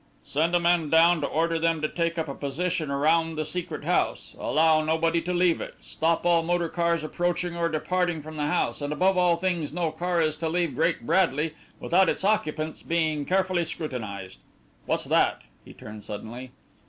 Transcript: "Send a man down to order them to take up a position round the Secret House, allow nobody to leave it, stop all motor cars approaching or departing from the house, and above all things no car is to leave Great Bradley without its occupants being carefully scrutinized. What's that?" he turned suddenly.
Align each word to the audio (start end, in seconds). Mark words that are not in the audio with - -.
"Send 0.25 0.55
a 0.55 0.59
man 0.59 0.89
down 0.89 1.21
to 1.21 1.27
order 1.27 1.59
them 1.59 1.79
to 1.83 1.87
take 1.87 2.17
up 2.17 2.27
a 2.27 2.33
position 2.33 2.91
round 2.91 3.37
the 3.37 3.45
Secret 3.45 3.83
House, 3.83 4.35
allow 4.39 4.83
nobody 4.83 5.21
to 5.21 5.31
leave 5.31 5.61
it, 5.61 5.75
stop 5.79 6.25
all 6.25 6.41
motor 6.41 6.69
cars 6.69 7.03
approaching 7.03 7.55
or 7.55 7.69
departing 7.69 8.23
from 8.23 8.35
the 8.35 8.47
house, 8.47 8.81
and 8.81 8.91
above 8.91 9.15
all 9.15 9.37
things 9.37 9.71
no 9.73 9.91
car 9.91 10.19
is 10.19 10.35
to 10.37 10.49
leave 10.49 10.73
Great 10.73 11.05
Bradley 11.05 11.53
without 11.79 12.09
its 12.09 12.23
occupants 12.25 12.81
being 12.81 13.25
carefully 13.25 13.63
scrutinized. 13.63 14.39
What's 14.87 15.03
that?" 15.03 15.43
he 15.63 15.71
turned 15.71 16.03
suddenly. 16.03 16.49